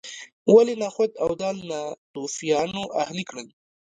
ولې 0.53 0.73
نخود 0.83 1.11
او 1.23 1.29
دال 1.41 1.57
ناتوفیانو 1.69 2.83
اهلي 3.01 3.23
کړل. 3.29 3.47